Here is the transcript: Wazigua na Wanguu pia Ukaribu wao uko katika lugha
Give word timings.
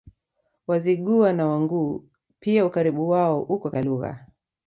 Wazigua 0.67 1.33
na 1.33 1.45
Wanguu 1.47 2.03
pia 2.39 2.65
Ukaribu 2.65 3.09
wao 3.09 3.41
uko 3.41 3.69
katika 3.69 3.87
lugha 3.89 4.27